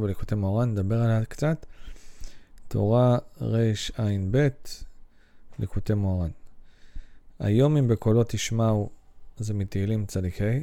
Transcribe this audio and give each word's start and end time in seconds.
בליקוטי 0.00 0.34
מאורן, 0.34 0.70
נדבר 0.70 1.00
עליה 1.02 1.24
קצת. 1.24 1.66
תורה 2.68 3.18
רע"ב, 3.40 4.48
ליקוטי 5.58 5.94
מאורן. 5.94 6.30
היום 7.38 7.76
אם 7.76 7.88
בקולו 7.88 8.24
תשמעו, 8.28 8.90
זה 9.38 9.54
מתהילים 9.54 10.06
צדיק 10.06 10.42
ה', 10.42 10.60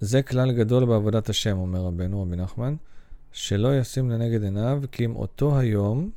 זה 0.00 0.22
כלל 0.22 0.52
גדול 0.52 0.84
בעבודת 0.84 1.28
השם, 1.28 1.58
אומר 1.58 1.80
רבנו, 1.80 2.22
רבי 2.22 2.36
נחמן, 2.36 2.74
שלא 3.32 3.78
ישים 3.78 4.10
לנגד 4.10 4.42
עיניו, 4.42 4.82
כי 4.92 5.04
אם 5.04 5.16
אותו 5.16 5.58
היום, 5.58 6.10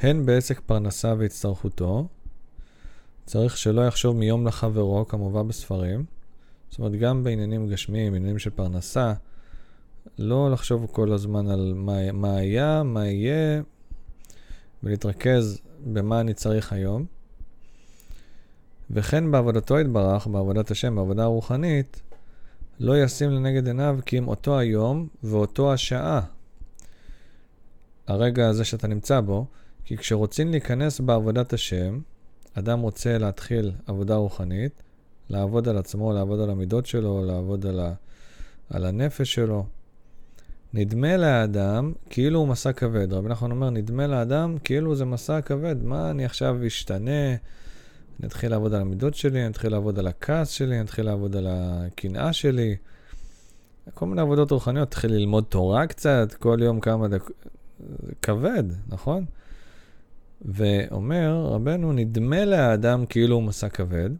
הן 0.00 0.26
בעסק 0.26 0.60
פרנסה 0.60 1.14
והצטרכותו, 1.18 2.08
צריך 3.26 3.56
שלא 3.56 3.86
יחשוב 3.86 4.16
מיום 4.16 4.46
לחברו, 4.46 5.08
כמובן 5.08 5.48
בספרים. 5.48 6.04
זאת 6.70 6.78
אומרת, 6.78 6.92
גם 7.00 7.24
בעניינים 7.24 7.68
גשמיים, 7.68 8.12
בעניינים 8.12 8.38
של 8.38 8.50
פרנסה, 8.50 9.14
לא 10.18 10.50
לחשוב 10.50 10.86
כל 10.92 11.12
הזמן 11.12 11.48
על 11.48 11.72
מה, 11.76 12.12
מה 12.12 12.36
היה, 12.36 12.82
מה 12.82 13.06
יהיה, 13.06 13.62
ולהתרכז 14.82 15.60
במה 15.84 16.20
אני 16.20 16.34
צריך 16.34 16.72
היום. 16.72 17.06
וכן 18.90 19.30
בעבודתו 19.30 19.80
יתברך, 19.80 20.26
בעבודת 20.26 20.70
השם, 20.70 20.96
בעבודה 20.96 21.22
הרוחנית, 21.22 22.02
לא 22.80 23.02
ישים 23.02 23.30
לנגד 23.30 23.66
עיניו 23.66 23.98
כי 24.06 24.18
אם 24.18 24.28
אותו 24.28 24.58
היום 24.58 25.08
ואותו 25.22 25.72
השעה. 25.72 26.20
הרגע 28.06 28.48
הזה 28.48 28.64
שאתה 28.64 28.86
נמצא 28.86 29.20
בו, 29.20 29.46
כי 29.84 29.96
כשרוצים 29.96 30.50
להיכנס 30.50 31.00
בעבודת 31.00 31.52
השם, 31.52 32.00
אדם 32.54 32.80
רוצה 32.80 33.18
להתחיל 33.18 33.72
עבודה 33.86 34.14
רוחנית, 34.14 34.82
לעבוד 35.30 35.68
על 35.68 35.78
עצמו, 35.78 36.12
לעבוד 36.12 36.40
על 36.40 36.50
המידות 36.50 36.86
שלו, 36.86 37.24
לעבוד 37.24 37.66
על, 37.66 37.80
ה, 37.80 37.94
על 38.70 38.84
הנפש 38.84 39.34
שלו. 39.34 39.66
נדמה 40.76 41.16
לאדם 41.16 41.92
כאילו 42.10 42.38
הוא 42.38 42.48
מסע 42.48 42.72
כבד. 42.72 43.12
רבי 43.12 43.28
נחמן 43.28 43.50
אומר, 43.50 43.70
נדמה 43.70 44.06
לאדם 44.06 44.56
כאילו 44.64 44.94
זה 44.94 45.04
מסע 45.04 45.40
כבד. 45.40 45.82
מה, 45.82 46.10
אני 46.10 46.24
עכשיו 46.24 46.66
אשתנה, 46.66 47.28
אני 48.20 48.28
אתחיל 48.28 48.50
לעבוד 48.50 48.74
על 48.74 48.80
המידות 48.80 49.14
שלי, 49.14 49.40
אני 49.40 49.50
אתחיל 49.50 49.72
לעבוד 49.72 49.98
על 49.98 50.06
הכעס 50.06 50.48
שלי, 50.48 50.74
אני 50.74 50.84
אתחיל 50.84 51.06
לעבוד 51.06 51.36
על 51.36 51.46
הקנאה 51.50 52.32
שלי. 52.32 52.76
כל 53.94 54.06
מיני 54.06 54.20
עבודות 54.20 54.50
רוחניות, 54.50 54.88
אתחיל 54.88 55.12
ללמוד 55.12 55.44
תורה 55.48 55.86
קצת, 55.86 56.34
כל 56.38 56.58
יום 56.62 56.80
כמה 56.80 57.08
דקות. 57.08 57.46
כבד, 58.22 58.64
נכון? 58.88 59.24
ואומר 60.42 61.46
רבנו, 61.46 61.92
נדמה 61.92 62.44
לאדם 62.44 63.06
כאילו 63.06 63.34
הוא 63.34 63.42
מסע 63.42 63.68
כבד, 63.68 64.10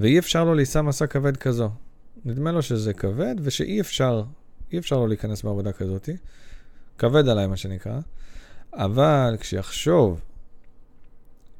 ואי 0.00 0.18
אפשר 0.18 0.44
לו 0.44 0.54
לישא 0.54 0.80
מסע 0.80 1.06
כבד 1.06 1.36
כזו. 1.36 1.70
נדמה 2.24 2.52
לו 2.52 2.62
שזה 2.62 2.92
כבד, 2.92 3.34
ושאי 3.42 3.80
אפשר, 3.80 4.22
אי 4.72 4.78
אפשר 4.78 4.96
לו 4.96 5.06
להיכנס 5.06 5.42
בעבודה 5.42 5.72
כזאת. 5.72 6.08
כבד 6.98 7.28
עליי, 7.28 7.46
מה 7.46 7.56
שנקרא. 7.56 7.98
אבל 8.72 9.36
כשיחשוב 9.40 10.20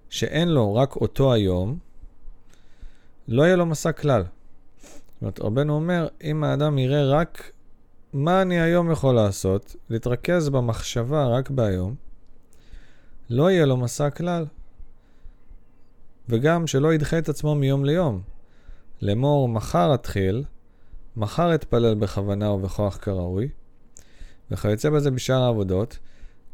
שאין 0.09 0.49
לו 0.49 0.75
רק 0.75 0.97
אותו 0.97 1.33
היום, 1.33 1.79
לא 3.29 3.43
יהיה 3.43 3.57
לו 3.57 3.67
מסע 3.67 3.93
כלל. 3.93 4.23
זאת 4.23 5.23
אומרת, 5.23 5.41
רבנו 5.41 5.75
אומר, 5.75 6.09
אם 6.23 6.45
האדם 6.45 6.79
יראה 6.79 7.05
רק 7.05 7.53
מה 8.13 8.43
אני 8.43 8.61
היום 8.61 8.91
יכול 8.91 9.15
לעשות, 9.15 9.77
להתרכז 9.91 10.49
במחשבה 10.49 11.27
רק 11.27 11.51
בהיום, 11.51 11.95
לא 13.31 13.51
יהיה 13.51 13.67
לו 13.67 13.77
מסע 13.77 14.11
כלל. 14.11 14.47
וגם 16.29 16.67
שלא 16.67 16.95
ידחה 16.95 17.19
את 17.19 17.29
עצמו 17.29 17.55
מיום 17.55 17.85
ליום. 17.85 18.23
לאמור, 19.03 19.49
מחר 19.49 19.95
אתחיל, 19.95 20.45
מחר 21.17 21.55
אתפלל 21.55 21.95
בכוונה 21.95 22.51
ובכוח 22.51 22.97
כראוי, 22.97 23.49
וכיוצא 24.51 24.91
בזה 24.91 25.11
בשאר 25.11 25.43
העבודות, 25.43 25.99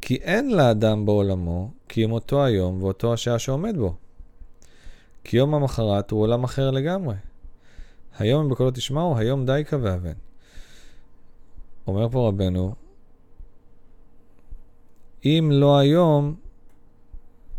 כי 0.00 0.14
אין 0.14 0.56
לאדם 0.56 1.06
בעולמו 1.06 1.70
כי 1.88 2.04
אם 2.04 2.12
אותו 2.12 2.44
היום 2.44 2.82
ואותו 2.82 3.12
השעה 3.12 3.38
שעומד 3.38 3.76
בו. 3.76 3.94
כי 5.24 5.36
יום 5.36 5.54
המחרת 5.54 6.10
הוא 6.10 6.20
עולם 6.20 6.44
אחר 6.44 6.70
לגמרי. 6.70 7.14
היום 8.18 8.48
בקולו 8.48 8.70
תשמעו, 8.70 9.18
היום 9.18 9.46
די 9.46 9.62
כבהבן. 9.68 10.12
אומר 11.86 12.08
פה 12.08 12.28
רבנו, 12.28 12.74
אם 15.24 15.50
לא 15.52 15.78
היום, 15.78 16.34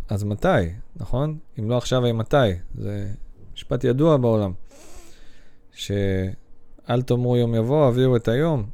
אז 0.10 0.24
מתי, 0.24 0.48
נכון? 0.96 1.38
אם 1.60 1.70
לא 1.70 1.78
עכשיו, 1.78 2.02
מתי? 2.14 2.36
זה 2.76 3.12
משפט 3.54 3.84
ידוע 3.84 4.18
בעולם. 4.18 4.54
שאל 6.88 7.02
תאמרו 7.02 7.38
יום 7.38 7.56
יבוא, 7.56 7.88
אביאו 7.88 8.16
את 8.16 8.28
היום. 8.28 8.66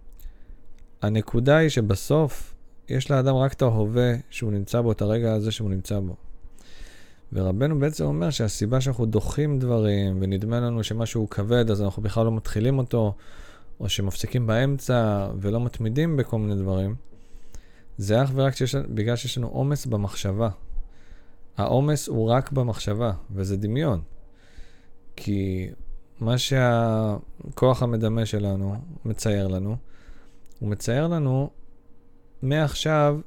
הנקודה 1.02 1.58
היא 1.58 1.70
שבסוף 1.70 2.54
יש 2.90 3.12
לאדם 3.12 3.36
רק 3.36 3.54
את 3.54 3.62
ההווה 3.62 4.14
שהוא 4.30 4.52
נמצא 4.52 4.82
בו, 4.82 4.92
את 4.92 5.02
הרגע 5.02 5.34
הזה 5.34 5.52
שהוא 5.52 5.70
נמצא 5.70 6.00
בו. 6.00 6.16
ורבנו 7.34 7.80
בעצם 7.80 8.06
אומר 8.06 8.30
שהסיבה 8.30 8.82
שאנחנו 8.82 9.06
דוחים 9.06 9.60
דברים 9.60 10.18
ונדמה 10.22 10.60
לנו 10.60 10.84
שמשהו 10.84 11.30
כבד, 11.30 11.72
אז 11.72 11.82
אנחנו 11.82 12.02
בכלל 12.02 12.26
לא 12.26 12.32
מתחילים 12.32 12.78
אותו, 12.78 13.14
או 13.80 13.90
שמפסיקים 13.90 14.48
באמצע 14.48 15.28
ולא 15.42 15.60
מתמידים 15.62 16.18
בכל 16.18 16.40
מיני 16.40 16.56
דברים, 16.56 16.96
זה 17.98 18.24
אך 18.24 18.32
ורק 18.34 18.56
שיש, 18.56 18.76
בגלל 18.76 19.16
שיש 19.16 19.38
לנו 19.38 19.48
עומס 19.48 19.86
במחשבה. 19.86 20.50
העומס 21.58 22.08
הוא 22.08 22.30
רק 22.30 22.52
במחשבה, 22.52 23.12
וזה 23.32 23.58
דמיון. 23.58 24.02
כי 25.16 25.70
מה 26.20 26.38
שהכוח 26.38 27.84
המדמה 27.84 28.26
שלנו 28.26 28.76
מצייר 29.06 29.48
לנו, 29.48 29.76
הוא 30.60 30.70
מצייר 30.70 31.08
לנו 31.08 31.50
מעכשיו, 32.42 33.20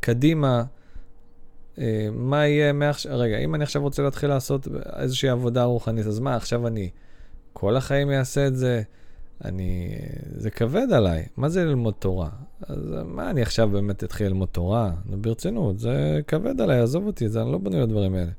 קדימה, 0.00 0.64
אה, 1.78 2.08
מה 2.12 2.46
יהיה 2.46 2.72
מעכשיו, 2.72 3.18
רגע, 3.18 3.38
אם 3.38 3.54
אני 3.54 3.64
עכשיו 3.64 3.82
רוצה 3.82 4.02
להתחיל 4.02 4.28
לעשות 4.28 4.68
איזושהי 4.96 5.28
עבודה 5.28 5.64
רוחנית, 5.64 6.06
אז 6.06 6.18
מה, 6.18 6.36
עכשיו 6.36 6.66
אני 6.66 6.90
כל 7.52 7.76
החיים 7.76 8.10
אעשה 8.10 8.46
את 8.46 8.56
זה? 8.56 8.82
אני, 9.44 9.98
זה 10.36 10.50
כבד 10.50 10.92
עליי, 10.92 11.26
מה 11.36 11.48
זה 11.48 11.64
ללמוד 11.64 11.94
תורה? 11.98 12.28
אז 12.68 12.78
מה 13.04 13.30
אני 13.30 13.42
עכשיו 13.42 13.68
באמת 13.68 14.04
אתחיל 14.04 14.26
ללמוד 14.26 14.48
תורה? 14.52 14.92
נו, 15.06 15.16
ברצינות, 15.22 15.78
זה 15.78 16.20
כבד 16.26 16.60
עליי, 16.60 16.80
עזוב 16.80 17.06
אותי, 17.06 17.28
זה 17.28 17.42
אני 17.42 17.52
לא 17.52 17.58
בנוי 17.58 17.80
לדברים 17.80 18.14
האלה. 18.14 18.30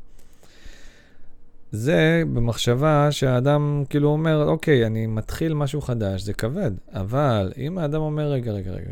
זה 1.72 2.24
במחשבה 2.34 3.12
שהאדם 3.12 3.84
כאילו 3.90 4.09
אומר, 4.09 4.47
אוקיי, 4.47 4.85
אני 4.85 5.07
מתחיל 5.07 5.53
משהו 5.53 5.81
חדש, 5.81 6.22
זה 6.22 6.34
כבד, 6.34 6.72
אבל 6.94 7.52
אם 7.57 7.78
האדם 7.78 8.02
אומר, 8.02 8.31
רגע, 8.31 8.52
רגע, 8.52 8.72
רגע, 8.72 8.91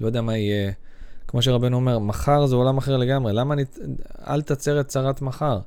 לא 0.00 0.06
יודע 0.06 0.22
מה 0.22 0.36
יהיה, 0.36 0.72
כמו 1.28 1.42
שרבנו 1.42 1.76
אומר, 1.76 1.98
מחר 1.98 2.46
זה 2.46 2.56
עולם 2.56 2.78
אחר 2.78 2.96
לגמרי, 2.96 3.32
למה 3.32 3.54
אני, 3.54 3.64
אל 4.26 4.42
תצר 4.42 4.80
את 4.80 4.88
צרת 4.88 5.22
מחר, 5.22 5.58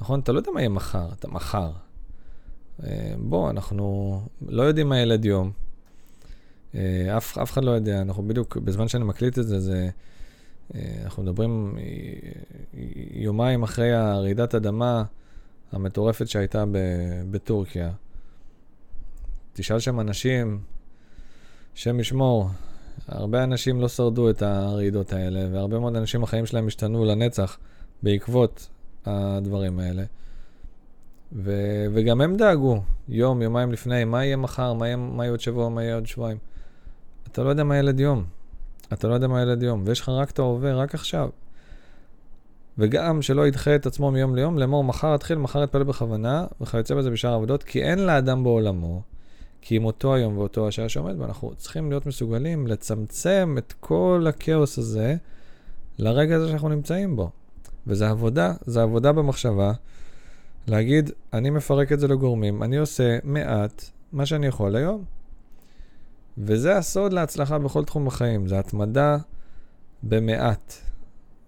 נכון? 0.00 0.20
אתה 0.20 0.32
לא 0.32 0.38
יודע 0.38 0.50
מה 0.54 0.60
יהיה 0.60 0.68
מחר, 0.68 1.08
אתה 1.18 1.28
מחר. 1.28 1.70
אה, 2.84 3.14
בוא, 3.18 3.50
אנחנו 3.50 4.20
לא 4.48 4.62
יודעים 4.62 4.88
מה 4.88 5.00
ילד 5.00 5.24
יום. 5.24 5.50
אה, 6.74 7.16
אף, 7.16 7.38
אף 7.38 7.52
אחד 7.52 7.64
לא 7.64 7.70
יודע, 7.70 8.00
אנחנו 8.02 8.28
בדיוק, 8.28 8.56
בזמן 8.56 8.88
שאני 8.88 9.04
מקליט 9.04 9.38
את 9.38 9.46
זה, 9.46 9.60
זה... 9.60 9.88
אה, 10.74 10.80
אנחנו 11.04 11.22
מדברים 11.22 11.78
יומיים 13.12 13.62
אחרי 13.62 13.92
הרעידת 13.92 14.54
אדמה 14.54 15.04
המטורפת 15.72 16.28
שהייתה 16.28 16.64
בטורקיה. 17.30 17.90
תשאל 19.52 19.78
שם 19.78 20.00
אנשים, 20.00 20.60
שם 21.74 22.00
ישמור, 22.00 22.48
הרבה 23.08 23.44
אנשים 23.44 23.80
לא 23.80 23.88
שרדו 23.88 24.30
את 24.30 24.42
הרעידות 24.42 25.12
האלה, 25.12 25.48
והרבה 25.52 25.78
מאוד 25.78 25.96
אנשים 25.96 26.22
החיים 26.22 26.46
שלהם 26.46 26.66
השתנו 26.66 27.04
לנצח 27.04 27.58
בעקבות 28.02 28.68
הדברים 29.06 29.78
האלה. 29.78 30.04
ו- 31.32 31.86
וגם 31.92 32.20
הם 32.20 32.36
דאגו, 32.36 32.82
יום, 33.08 33.42
יומיים 33.42 33.72
לפני, 33.72 34.04
מה 34.04 34.24
יהיה 34.24 34.36
מחר, 34.36 34.72
מה 34.72 34.86
יהיה, 34.86 34.96
מה 34.96 35.24
יהיה 35.24 35.30
עוד 35.30 35.40
שבוע, 35.40 35.68
מה 35.68 35.82
יהיה 35.82 35.94
עוד 35.94 36.06
שבועיים. 36.06 36.38
אתה 37.32 37.42
לא 37.42 37.48
יודע 37.48 37.64
מה 37.64 37.76
ילד 37.76 38.00
יום. 38.00 38.24
אתה 38.92 39.08
לא 39.08 39.14
יודע 39.14 39.26
מה 39.28 39.42
ילד 39.42 39.62
יום, 39.62 39.82
ויש 39.86 40.00
לך 40.00 40.08
רק 40.08 40.30
את 40.30 40.38
ההווה, 40.38 40.74
רק 40.74 40.94
עכשיו. 40.94 41.28
וגם 42.78 43.22
שלא 43.22 43.46
ידחה 43.46 43.74
את 43.74 43.86
עצמו 43.86 44.10
מיום 44.10 44.34
ליום, 44.34 44.58
לאמור 44.58 44.84
מחר 44.84 45.14
אתחיל, 45.14 45.38
מחר 45.38 45.64
אתפלל 45.64 45.82
בכוונה, 45.82 46.46
וכיוצא 46.60 46.94
בזה 46.94 47.10
בשאר 47.10 47.30
העבודות, 47.30 47.62
כי 47.62 47.82
אין 47.82 47.98
לאדם 47.98 48.44
בעולמו, 48.44 49.02
כי 49.60 49.76
אם 49.76 49.84
אותו 49.84 50.14
היום 50.14 50.38
ואותו 50.38 50.68
השעה 50.68 50.88
שעומד 50.88 51.16
בו, 51.16 51.24
אנחנו 51.24 51.52
צריכים 51.56 51.90
להיות 51.90 52.06
מסוגלים 52.06 52.66
לצמצם 52.66 53.54
את 53.58 53.74
כל 53.80 54.26
הכאוס 54.28 54.78
הזה 54.78 55.16
לרגע 55.98 56.36
הזה 56.36 56.48
שאנחנו 56.48 56.68
נמצאים 56.68 57.16
בו. 57.16 57.30
וזה 57.86 58.08
עבודה, 58.08 58.52
זה 58.66 58.82
עבודה 58.82 59.12
במחשבה, 59.12 59.72
להגיד, 60.68 61.10
אני 61.32 61.50
מפרק 61.50 61.92
את 61.92 62.00
זה 62.00 62.08
לגורמים, 62.08 62.62
אני 62.62 62.76
עושה 62.76 63.18
מעט 63.24 63.84
מה 64.12 64.26
שאני 64.26 64.46
יכול 64.46 64.76
היום. 64.76 65.17
וזה 66.38 66.76
הסוד 66.76 67.12
להצלחה 67.12 67.58
בכל 67.58 67.84
תחום 67.84 68.06
בחיים, 68.06 68.48
זה 68.48 68.58
התמדה 68.58 69.16
במעט. 70.02 70.74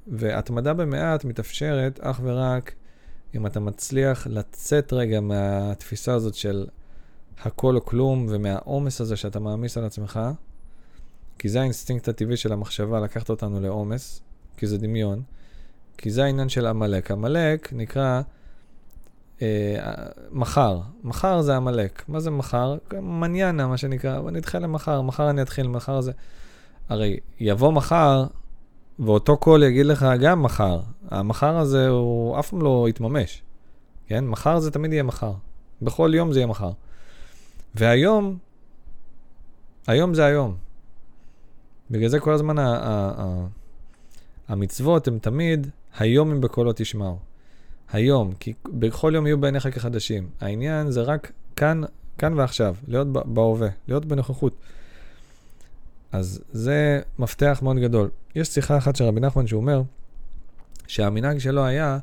והתמדה 0.06 0.74
במעט 0.74 1.24
מתאפשרת 1.24 2.00
אך 2.00 2.20
ורק 2.22 2.74
אם 3.34 3.46
אתה 3.46 3.60
מצליח 3.60 4.26
לצאת 4.26 4.92
רגע 4.92 5.20
מהתפיסה 5.20 6.14
הזאת 6.14 6.34
של 6.34 6.66
הכל 7.42 7.76
או 7.76 7.84
כלום 7.84 8.26
ומהעומס 8.30 9.00
הזה 9.00 9.16
שאתה 9.16 9.40
מעמיס 9.40 9.76
על 9.76 9.84
עצמך, 9.84 10.20
כי 11.38 11.48
זה 11.48 11.60
האינסטינקט 11.60 12.08
הטבעי 12.08 12.36
של 12.36 12.52
המחשבה 12.52 13.00
לקחת 13.00 13.30
אותנו 13.30 13.60
לעומס, 13.60 14.22
כי 14.56 14.66
זה 14.66 14.78
דמיון, 14.78 15.22
כי 15.98 16.10
זה 16.10 16.24
העניין 16.24 16.48
של 16.48 16.66
עמלק. 16.66 17.10
עמלק 17.10 17.72
נקרא 17.72 18.22
מחר. 20.32 20.80
מחר 21.04 21.42
זה 21.42 21.56
עמלק. 21.56 22.04
מה 22.08 22.20
זה 22.20 22.30
מחר? 22.30 22.76
mañana, 22.92 23.66
מה 23.66 23.76
שנקרא, 23.76 24.20
ונדחה 24.20 24.58
למחר, 24.58 25.02
מחר 25.02 25.30
אני 25.30 25.42
אתחיל, 25.42 25.68
מחר 25.68 26.00
זה... 26.00 26.12
הרי 26.88 27.16
יבוא 27.40 27.72
מחר, 27.72 28.26
ואותו 28.98 29.36
קול 29.36 29.62
יגיד 29.62 29.86
לך 29.86 30.06
גם 30.20 30.42
מחר. 30.42 30.80
המחר 31.10 31.56
הזה 31.56 31.88
הוא 31.88 32.38
אף 32.38 32.50
פעם 32.50 32.62
לא 32.62 32.86
יתממש. 32.88 33.42
כן? 34.06 34.24
מחר 34.26 34.58
זה 34.58 34.70
תמיד 34.70 34.92
יהיה 34.92 35.02
מחר. 35.02 35.32
בכל 35.82 36.12
יום 36.14 36.32
זה 36.32 36.38
יהיה 36.38 36.46
מחר. 36.46 36.70
והיום, 37.74 38.38
היום 39.86 40.14
זה 40.14 40.24
היום. 40.24 40.56
בגלל 41.90 42.08
זה 42.08 42.20
כל 42.20 42.32
הזמן 42.32 42.58
ה- 42.58 42.76
ה- 42.76 43.12
ה- 43.22 43.46
המצוות 44.48 45.08
הן 45.08 45.18
תמיד, 45.18 45.66
היום 45.98 46.30
אם 46.30 46.40
בקולו 46.40 46.72
תשמעו. 46.76 47.29
היום, 47.92 48.32
כי 48.40 48.52
בכל 48.66 49.12
יום 49.14 49.26
יהיו 49.26 49.38
בעיניך 49.38 49.68
כחדשים. 49.74 50.28
העניין 50.40 50.90
זה 50.90 51.02
רק 51.02 51.32
כאן, 51.56 51.80
כאן 52.18 52.38
ועכשיו, 52.38 52.74
להיות 52.88 53.12
בהווה, 53.12 53.68
להיות 53.88 54.04
בנוכחות. 54.04 54.54
אז 56.12 56.40
זה 56.52 57.00
מפתח 57.18 57.60
מאוד 57.62 57.78
גדול. 57.78 58.10
יש 58.34 58.48
שיחה 58.48 58.78
אחת 58.78 58.96
של 58.96 59.04
רבי 59.04 59.20
נחמן 59.20 59.46
שהוא 59.46 59.60
אומר 59.60 59.82
שהמנהג 60.86 61.38
שלו 61.38 61.64
היה, 61.64 61.98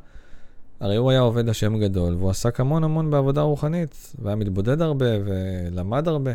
הרי 0.80 0.96
הוא 0.96 1.12
היה 1.12 1.20
עובד 1.20 1.50
השם 1.50 1.80
גדול, 1.80 2.14
והוא 2.14 2.30
עסק 2.30 2.60
המון 2.60 2.84
המון 2.84 3.12
בעבודה 3.12 3.42
רוחנית, 3.42 4.14
והיה 4.20 4.36
מתבודד 4.36 4.82
הרבה 4.82 5.06
ולמד 5.26 6.08
הרבה. 6.08 6.32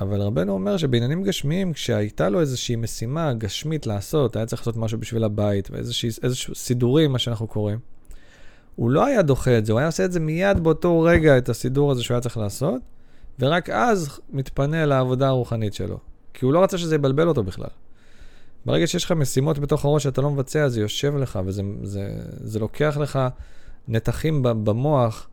אבל 0.00 0.22
רבנו 0.22 0.52
אומר 0.52 0.76
שבעניינים 0.76 1.22
גשמיים, 1.22 1.72
כשהייתה 1.72 2.28
לו 2.28 2.40
איזושהי 2.40 2.76
משימה 2.76 3.32
גשמית 3.34 3.86
לעשות, 3.86 4.36
היה 4.36 4.46
צריך 4.46 4.62
לעשות 4.62 4.76
משהו 4.76 4.98
בשביל 4.98 5.24
הבית, 5.24 5.70
ואיזשהו 5.70 6.54
סידורים, 6.54 7.12
מה 7.12 7.18
שאנחנו 7.18 7.46
קוראים, 7.46 7.78
הוא 8.76 8.90
לא 8.90 9.06
היה 9.06 9.22
דוחה 9.22 9.58
את 9.58 9.66
זה, 9.66 9.72
הוא 9.72 9.78
היה 9.78 9.88
עושה 9.88 10.04
את 10.04 10.12
זה 10.12 10.20
מיד 10.20 10.60
באותו 10.60 11.00
רגע, 11.00 11.38
את 11.38 11.48
הסידור 11.48 11.90
הזה 11.90 12.02
שהוא 12.02 12.14
היה 12.14 12.20
צריך 12.20 12.36
לעשות, 12.36 12.82
ורק 13.38 13.70
אז 13.70 14.20
מתפנה 14.30 14.86
לעבודה 14.86 15.28
הרוחנית 15.28 15.74
שלו. 15.74 15.98
כי 16.34 16.44
הוא 16.44 16.52
לא 16.52 16.62
רצה 16.62 16.78
שזה 16.78 16.94
יבלבל 16.94 17.28
אותו 17.28 17.42
בכלל. 17.42 17.68
ברגע 18.66 18.86
שיש 18.86 19.04
לך 19.04 19.12
משימות 19.12 19.58
בתוך 19.58 19.84
הראש 19.84 20.02
שאתה 20.02 20.20
לא 20.20 20.30
מבצע, 20.30 20.68
זה 20.68 20.80
יושב 20.80 21.16
לך, 21.16 21.38
וזה 21.44 21.62
זה, 21.82 22.08
זה 22.40 22.58
לוקח 22.58 22.96
לך 23.00 23.18
נתחים 23.88 24.42
במוח 24.42 25.28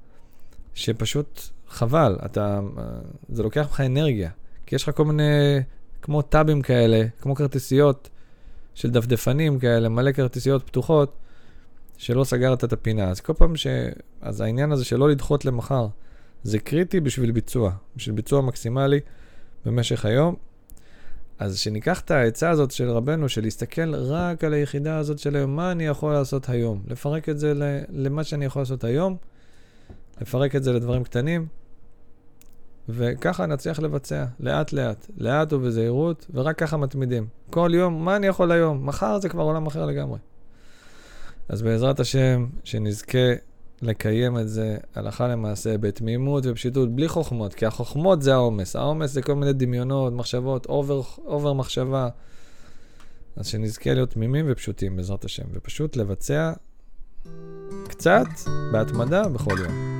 שפשוט 0.74 1.42
חבל, 1.70 2.18
אתה, 2.26 2.60
זה 3.30 3.44
לוקח 3.44 3.68
לך 3.72 3.82
אנרגיה. 3.82 4.30
כי 4.66 4.76
יש 4.76 4.84
לך 4.84 4.96
כל 4.96 5.06
מיני, 5.06 5.60
כמו 6.02 6.22
טאבים 6.22 6.62
כאלה, 6.62 7.06
כמו 7.22 7.36
כרטיסיות 7.36 8.10
של 8.76 8.92
דפדפנים 8.92 9.60
כאלה, 9.60 9.90
מלא 9.90 10.12
כרטיסיות 10.12 10.68
פתוחות, 10.68 11.18
שלא 11.98 12.24
סגרת 12.24 12.64
את 12.64 12.74
הפינה. 12.74 13.10
אז 13.10 13.22
כל 13.22 13.34
פעם 13.34 13.56
ש... 13.56 13.68
אז 14.22 14.42
העניין 14.42 14.72
הזה 14.72 14.86
של 14.86 14.98
לא 14.98 15.10
לדחות 15.10 15.46
למחר, 15.46 15.88
זה 16.44 16.60
קריטי 16.60 17.00
בשביל 17.00 17.32
ביצוע, 17.32 17.72
בשביל 17.96 18.16
ביצוע 18.16 18.42
מקסימלי 18.42 19.00
במשך 19.66 20.06
היום. 20.06 20.36
אז 21.40 21.58
שניקח 21.58 22.00
את 22.00 22.12
העצה 22.12 22.50
הזאת 22.50 22.72
של 22.72 22.90
רבנו, 22.90 23.30
של 23.30 23.42
להסתכל 23.42 23.96
רק 23.96 24.44
על 24.44 24.54
היחידה 24.54 24.98
הזאת 24.98 25.20
של 25.20 25.36
היום, 25.36 25.56
מה 25.56 25.72
אני 25.72 25.86
יכול 25.86 26.14
לעשות 26.14 26.50
היום? 26.50 26.82
לפרק 26.88 27.30
את 27.30 27.40
זה 27.40 27.54
למה 27.90 28.24
שאני 28.24 28.46
יכול 28.46 28.62
לעשות 28.62 28.84
היום, 28.84 29.18
לפרק 30.22 30.56
את 30.56 30.64
זה 30.64 30.74
לדברים 30.74 31.04
קטנים, 31.04 31.48
וככה 32.90 33.46
נצליח 33.46 33.80
לבצע, 33.80 34.26
לאט-לאט, 34.40 35.08
לאט 35.18 35.54
ובזהירות, 35.54 36.28
ורק 36.34 36.60
ככה 36.60 36.78
מתמידים. 36.78 37.28
כל 37.50 37.72
יום, 37.74 38.06
מה 38.06 38.16
אני 38.16 38.28
יכול 38.28 38.52
היום? 38.52 38.86
מחר 38.86 39.20
זה 39.20 39.30
כבר 39.30 39.44
עולם 39.44 39.68
אחר 39.68 39.86
לגמרי. 39.86 40.18
אז 41.50 41.62
בעזרת 41.62 42.00
השם, 42.00 42.46
שנזכה 42.64 43.34
לקיים 43.82 44.38
את 44.38 44.50
זה 44.50 44.78
הלכה 44.96 45.28
למעשה 45.28 45.78
בתמימות 45.78 46.44
ופשיטות, 46.48 46.96
בלי 46.96 47.08
חוכמות, 47.08 47.54
כי 47.54 47.66
החוכמות 47.66 48.22
זה 48.22 48.34
העומס. 48.34 48.76
העומס 48.76 49.12
זה 49.12 49.22
כל 49.22 49.36
מיני 49.36 49.54
דמיונות, 49.54 50.14
מחשבות, 50.14 50.66
over, 50.66 51.02
over 51.26 51.54
מחשבה. 51.54 52.10
אז 53.36 53.48
שנזכה 53.48 53.94
להיות 53.94 54.10
תמימים 54.10 54.46
ופשוטים 54.50 54.96
בעזרת 54.96 55.26
השם, 55.26 55.46
ופשוט 55.54 55.96
לבצע 55.96 56.54
קצת 57.88 58.28
בהתמדה 58.72 59.28
בכל 59.30 59.56
יום. 59.60 59.97